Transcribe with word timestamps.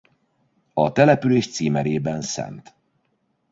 A 0.73 0.91
település 0.91 1.51
címerében 1.51 2.21
Szt. 2.21 2.73